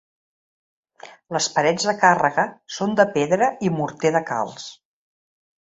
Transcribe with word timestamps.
Les 1.35 1.49
parets 1.57 1.85
de 1.91 1.95
càrrega 2.05 2.47
són 2.79 2.97
de 3.01 3.07
pedra 3.19 3.53
i 3.69 3.73
morter 3.79 4.15
de 4.17 4.27
calç. 4.31 4.71